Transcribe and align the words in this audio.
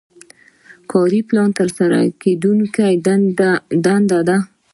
کاري 0.91 1.21
پلان 1.27 1.49
ترسره 1.59 1.99
کیدونکې 2.21 2.87
دندې 3.85 3.95
لري. 4.25 4.37